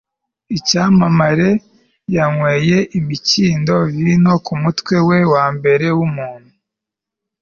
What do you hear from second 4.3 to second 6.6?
kumutwe we wambere wumuntu